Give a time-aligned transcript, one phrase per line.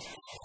[0.00, 0.40] you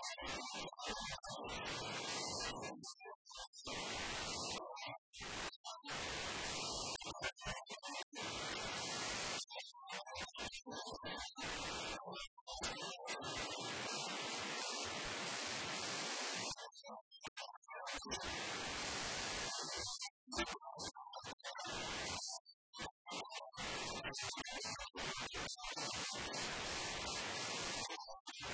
[0.00, 0.06] そ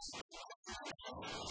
[0.00, 0.27] して
[1.08, 1.48] you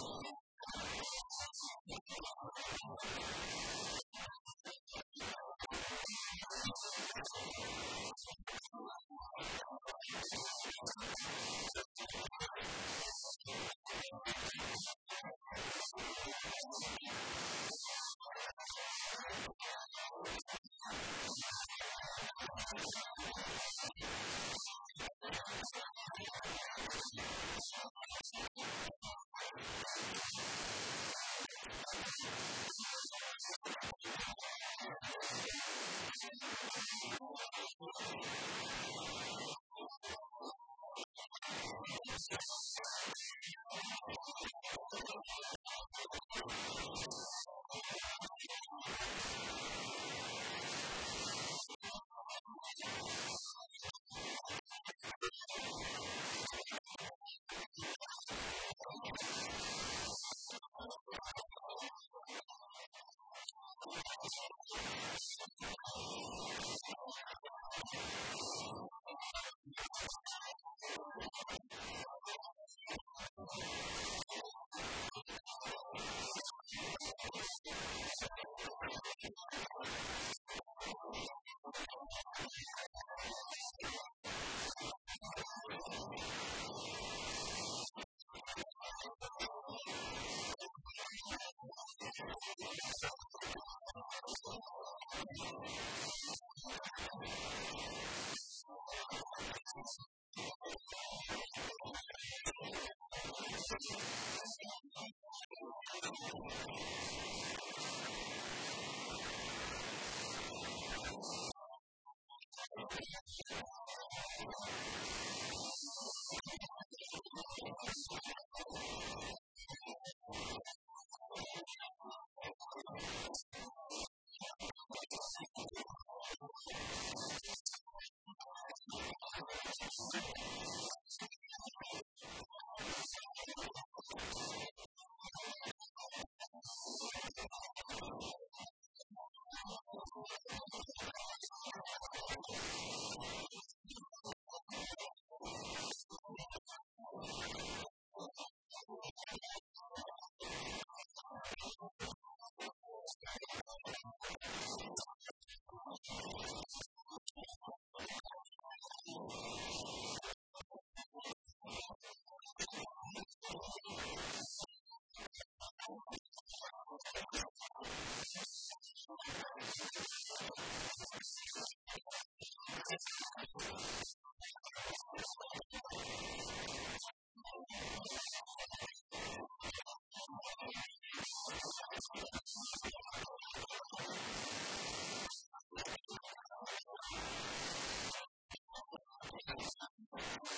[190.18, 190.57] you